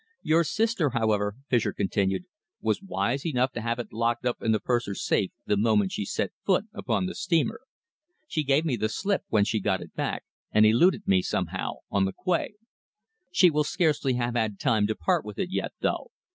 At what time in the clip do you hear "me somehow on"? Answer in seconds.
11.07-12.05